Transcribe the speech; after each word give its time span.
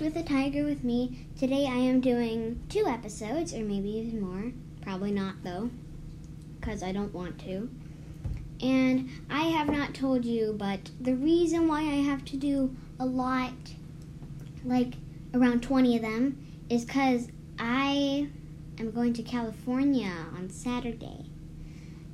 With 0.00 0.16
a 0.16 0.22
Tiger 0.22 0.64
with 0.64 0.82
me. 0.82 1.26
Today 1.38 1.66
I 1.66 1.76
am 1.76 2.00
doing 2.00 2.58
two 2.70 2.86
episodes, 2.86 3.52
or 3.52 3.58
maybe 3.58 3.90
even 3.98 4.22
more. 4.22 4.50
Probably 4.80 5.10
not, 5.10 5.44
though, 5.44 5.68
because 6.58 6.82
I 6.82 6.90
don't 6.90 7.12
want 7.12 7.38
to. 7.40 7.68
And 8.62 9.10
I 9.28 9.42
have 9.42 9.68
not 9.68 9.92
told 9.92 10.24
you, 10.24 10.54
but 10.56 10.90
the 10.98 11.14
reason 11.14 11.68
why 11.68 11.80
I 11.80 12.00
have 12.00 12.24
to 12.26 12.38
do 12.38 12.74
a 12.98 13.04
lot, 13.04 13.52
like 14.64 14.94
around 15.34 15.62
20 15.62 15.96
of 15.96 16.02
them, 16.02 16.46
is 16.70 16.86
because 16.86 17.28
I 17.58 18.30
am 18.78 18.92
going 18.92 19.12
to 19.12 19.22
California 19.22 20.14
on 20.34 20.48
Saturday. 20.48 21.26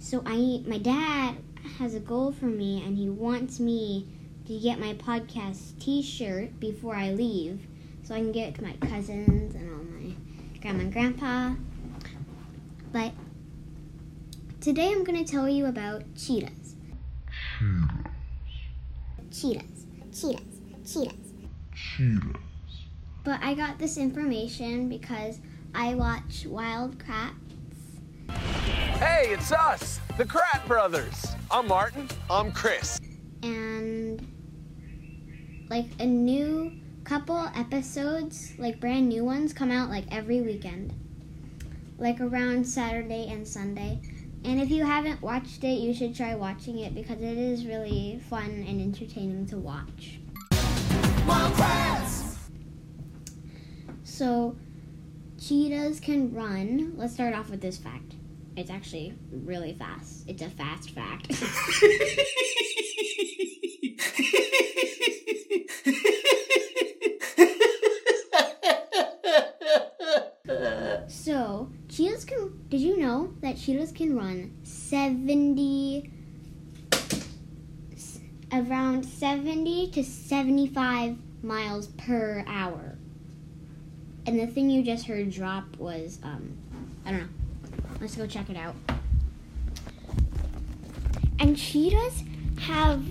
So 0.00 0.24
I, 0.26 0.60
my 0.66 0.78
dad 0.78 1.36
has 1.78 1.94
a 1.94 2.00
goal 2.00 2.32
for 2.32 2.46
me, 2.46 2.82
and 2.84 2.98
he 2.98 3.08
wants 3.08 3.60
me 3.60 4.08
to 4.48 4.58
get 4.58 4.80
my 4.80 4.94
podcast 4.94 5.78
T-shirt 5.78 6.58
before 6.58 6.96
I 6.96 7.12
leave, 7.12 7.64
so 8.06 8.14
I 8.14 8.18
can 8.18 8.30
give 8.30 8.48
it 8.48 8.54
to 8.54 8.62
my 8.62 8.72
cousins 8.74 9.56
and 9.56 9.70
all 9.70 9.82
my 9.82 10.14
grandma 10.60 10.80
and 10.80 10.92
grandpa. 10.92 11.54
But 12.92 13.12
today 14.60 14.92
I'm 14.92 15.02
going 15.02 15.22
to 15.24 15.30
tell 15.30 15.48
you 15.48 15.66
about 15.66 16.04
cheetahs. 16.14 16.76
Cheetahs. 19.32 19.86
Cheetahs. 20.12 20.60
Cheetahs. 20.86 21.32
Cheetahs. 21.74 22.36
But 23.24 23.40
I 23.42 23.54
got 23.54 23.80
this 23.80 23.96
information 23.96 24.88
because 24.88 25.40
I 25.74 25.94
watch 25.94 26.46
Wild 26.46 26.98
Kratts. 27.00 27.34
Hey, 29.00 29.30
it's 29.30 29.50
us, 29.50 29.98
the 30.16 30.24
Kratt 30.24 30.64
Brothers. 30.68 31.34
I'm 31.50 31.66
Martin. 31.66 32.08
I'm 32.30 32.52
Chris. 32.52 33.00
and 33.42 34.24
like 35.68 35.86
a 35.98 36.06
new 36.06 36.72
couple 37.06 37.48
episodes, 37.54 38.52
like 38.58 38.80
brand 38.80 39.08
new 39.08 39.24
ones, 39.24 39.52
come 39.52 39.70
out 39.70 39.88
like 39.88 40.04
every 40.10 40.40
weekend, 40.40 40.92
like 41.98 42.20
around 42.20 42.66
Saturday 42.66 43.28
and 43.30 43.46
Sunday. 43.46 44.00
And 44.44 44.60
if 44.60 44.70
you 44.70 44.84
haven't 44.84 45.22
watched 45.22 45.62
it, 45.62 45.78
you 45.78 45.94
should 45.94 46.16
try 46.16 46.34
watching 46.34 46.80
it 46.80 46.96
because 46.96 47.22
it 47.22 47.38
is 47.38 47.64
really 47.64 48.20
fun 48.28 48.64
and 48.66 48.80
entertaining 48.80 49.46
to 49.46 49.56
watch. 49.56 50.18
So, 54.02 54.56
cheetahs 55.40 56.00
can 56.00 56.34
run. 56.34 56.94
Let's 56.96 57.14
start 57.14 57.34
off 57.34 57.50
with 57.50 57.60
this 57.60 57.78
fact. 57.78 58.16
It's 58.56 58.70
actually 58.70 59.14
really 59.30 59.74
fast. 59.74 60.24
It's 60.26 60.42
a 60.42 60.50
fast 60.50 60.90
fact. 60.90 61.30
So, 71.26 71.68
cheetahs 71.88 72.24
can. 72.24 72.52
Did 72.68 72.80
you 72.80 72.98
know 72.98 73.34
that 73.40 73.55
cheetahs 73.66 73.90
can 73.90 74.16
run 74.16 74.52
70. 74.62 76.12
around 78.52 79.04
70 79.04 79.90
to 79.90 80.04
75 80.04 81.16
miles 81.42 81.88
per 81.88 82.44
hour? 82.46 82.96
And 84.24 84.38
the 84.38 84.46
thing 84.46 84.70
you 84.70 84.84
just 84.84 85.04
heard 85.04 85.32
drop 85.32 85.64
was, 85.78 86.20
um, 86.22 86.56
I 87.04 87.10
don't 87.10 87.20
know. 87.22 87.28
Let's 88.00 88.14
go 88.14 88.28
check 88.28 88.48
it 88.50 88.56
out. 88.56 88.76
And 91.40 91.56
cheetahs 91.56 92.22
have, 92.60 93.02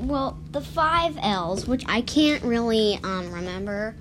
well, 0.00 0.38
the 0.50 0.60
five 0.60 1.16
L's, 1.22 1.66
which 1.66 1.84
I 1.88 2.02
can't 2.02 2.42
really 2.44 3.00
um, 3.02 3.32
remember 3.32 3.96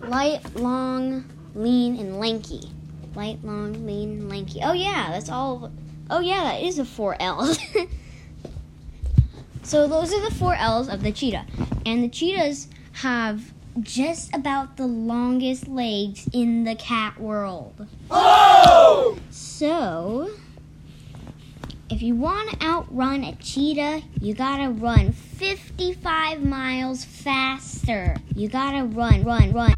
light, 0.00 0.40
long, 0.56 1.30
lean, 1.54 1.98
and 1.98 2.18
lanky. 2.18 2.70
Light, 3.14 3.44
long, 3.44 3.86
lean, 3.86 4.28
lanky. 4.28 4.60
Oh 4.62 4.72
yeah, 4.72 5.10
that's 5.10 5.28
all. 5.28 5.70
Oh 6.10 6.20
yeah, 6.20 6.44
that 6.44 6.62
is 6.62 6.78
a 6.78 6.84
four 6.84 7.16
L's. 7.20 7.58
so 9.62 9.86
those 9.86 10.12
are 10.12 10.20
the 10.28 10.34
four 10.34 10.54
L's 10.54 10.88
of 10.88 11.02
the 11.02 11.12
cheetah, 11.12 11.46
and 11.84 12.02
the 12.02 12.08
cheetahs 12.08 12.68
have 12.92 13.52
just 13.80 14.34
about 14.34 14.76
the 14.76 14.86
longest 14.86 15.68
legs 15.68 16.28
in 16.32 16.64
the 16.64 16.74
cat 16.74 17.18
world. 17.18 17.86
Oh! 18.10 19.18
So, 19.30 20.30
if 21.90 22.02
you 22.02 22.14
want 22.14 22.50
to 22.50 22.66
outrun 22.66 23.24
a 23.24 23.34
cheetah, 23.36 24.02
you 24.20 24.34
gotta 24.34 24.70
run 24.70 25.12
55 25.12 26.42
miles 26.42 27.04
faster. 27.04 28.16
You 28.34 28.48
gotta 28.48 28.84
run, 28.84 29.24
run, 29.24 29.52
run. 29.52 29.74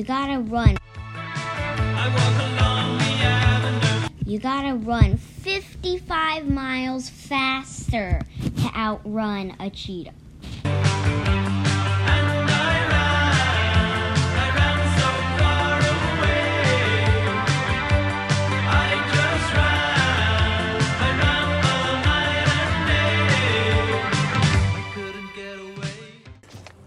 You 0.00 0.06
gotta 0.06 0.40
run. 0.40 0.78
You 4.24 4.38
gotta 4.38 4.76
run 4.76 5.18
55 5.18 6.48
miles 6.48 7.10
faster 7.10 8.22
to 8.40 8.70
outrun 8.74 9.54
a 9.60 9.68
cheetah. 9.68 10.14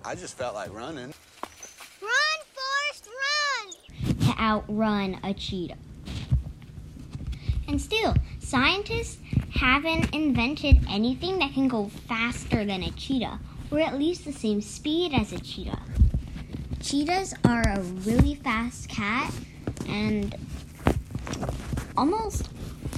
I 0.03 0.15
just 0.15 0.35
felt 0.35 0.55
like 0.55 0.73
running. 0.73 1.13
Run, 2.01 2.39
Forrest, 2.53 3.07
run! 3.23 3.67
To 4.19 4.32
outrun 4.43 5.17
a 5.23 5.33
cheetah. 5.33 5.77
And 7.67 7.81
still, 7.81 8.13
scientists 8.39 9.17
haven't 9.55 10.13
invented 10.13 10.85
anything 10.89 11.39
that 11.39 11.53
can 11.53 11.69
go 11.69 11.87
faster 11.87 12.65
than 12.65 12.83
a 12.83 12.91
cheetah, 12.91 13.39
or 13.71 13.79
at 13.79 13.97
least 13.97 14.25
the 14.25 14.33
same 14.33 14.61
speed 14.61 15.13
as 15.13 15.31
a 15.31 15.39
cheetah. 15.39 15.79
Cheetahs 16.81 17.33
are 17.45 17.61
a 17.61 17.79
really 17.79 18.35
fast 18.35 18.89
cat, 18.89 19.33
and 19.87 20.35
almost 21.95 22.49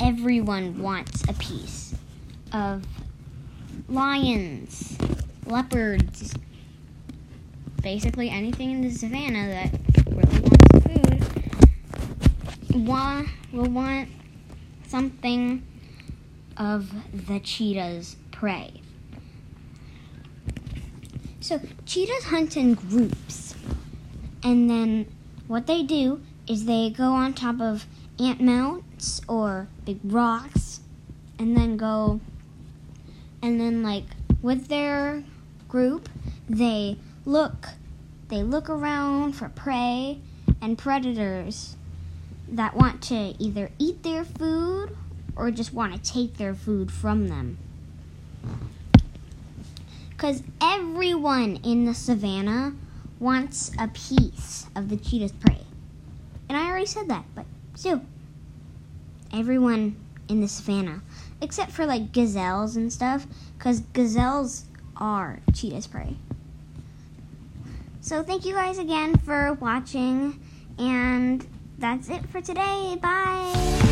everyone 0.01 0.79
wants 0.79 1.23
a 1.29 1.33
piece 1.33 1.93
of 2.51 2.83
lions, 3.87 4.97
leopards, 5.45 6.33
basically 7.83 8.31
anything 8.31 8.71
in 8.71 8.81
the 8.81 8.89
savannah 8.89 9.47
that 9.47 9.84
want, 12.83 13.29
will 13.51 13.69
want 13.69 14.09
something 14.87 15.63
of 16.57 16.91
the 17.27 17.39
cheetah's 17.39 18.15
prey. 18.31 18.81
So, 21.39 21.61
cheetahs 21.85 22.25
hunt 22.25 22.57
in 22.57 22.73
groups, 22.73 23.55
and 24.43 24.69
then 24.69 25.05
what 25.47 25.67
they 25.67 25.83
do 25.83 26.21
is 26.47 26.65
they 26.65 26.89
go 26.89 27.13
on 27.13 27.33
top 27.33 27.61
of 27.61 27.85
ant 28.19 28.41
mounts 28.41 29.21
or 29.27 29.67
big 29.85 29.99
rocks, 30.03 30.79
and 31.37 31.55
then 31.55 31.77
go, 31.77 32.19
and 33.41 33.59
then, 33.59 33.83
like, 33.83 34.05
with 34.41 34.67
their 34.67 35.23
group, 35.67 36.09
they 36.49 36.97
look 37.25 37.69
they 38.27 38.41
look 38.41 38.69
around 38.69 39.33
for 39.33 39.49
prey 39.49 40.19
and 40.61 40.77
predators 40.77 41.75
that 42.49 42.75
want 42.75 43.01
to 43.03 43.33
either 43.39 43.71
eat 43.79 44.03
their 44.03 44.23
food 44.23 44.95
or 45.35 45.51
just 45.51 45.73
want 45.73 45.93
to 45.93 46.11
take 46.11 46.37
their 46.37 46.53
food 46.53 46.91
from 46.91 47.27
them. 47.27 47.57
Because 50.09 50.43
everyone 50.61 51.57
in 51.63 51.85
the 51.85 51.93
savannah 51.93 52.73
wants 53.19 53.71
a 53.79 53.87
piece 53.89 54.67
of 54.75 54.89
the 54.89 54.97
cheetah's 54.97 55.31
prey. 55.31 55.61
And 56.47 56.57
i 56.57 56.67
already 56.69 56.85
said 56.85 57.07
that 57.07 57.25
but 57.33 57.45
still 57.73 58.01
everyone 59.33 59.95
in 60.29 60.41
the 60.41 60.47
savannah 60.47 61.01
except 61.41 61.71
for 61.71 61.85
like 61.85 62.11
gazelles 62.11 62.75
and 62.75 62.91
stuff 62.91 63.25
because 63.57 63.81
gazelles 63.93 64.65
are 64.97 65.39
cheetah's 65.53 65.87
prey. 65.87 66.15
So 68.01 68.23
thank 68.23 68.45
you 68.45 68.53
guys 68.53 68.77
again 68.77 69.17
for 69.17 69.53
watching, 69.53 70.39
and 70.77 71.45
that's 71.77 72.09
it 72.09 72.27
for 72.29 72.41
today. 72.41 72.97
Bye. 73.01 73.84